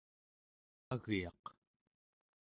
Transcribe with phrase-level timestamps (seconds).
[0.93, 1.43] agyaq